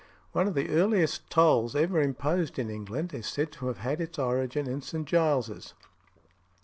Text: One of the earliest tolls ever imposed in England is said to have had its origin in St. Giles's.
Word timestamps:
One 0.31 0.47
of 0.47 0.55
the 0.55 0.67
earliest 0.69 1.29
tolls 1.29 1.75
ever 1.75 2.01
imposed 2.01 2.57
in 2.57 2.71
England 2.71 3.13
is 3.13 3.27
said 3.27 3.51
to 3.51 3.67
have 3.67 3.77
had 3.77 4.01
its 4.01 4.17
origin 4.17 4.65
in 4.65 4.81
St. 4.81 5.07
Giles's. 5.07 5.75